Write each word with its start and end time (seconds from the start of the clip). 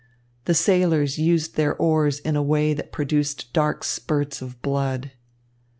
The 0.45 0.55
sailors 0.55 1.19
used 1.19 1.55
their 1.55 1.75
oars 1.75 2.17
in 2.21 2.35
a 2.35 2.41
way 2.41 2.73
that 2.73 2.91
produced 2.91 3.53
dark 3.53 3.83
spurts 3.83 4.41
of 4.41 4.59
blood. 4.63 5.11